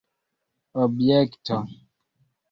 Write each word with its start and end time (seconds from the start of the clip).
objekto 0.83 1.57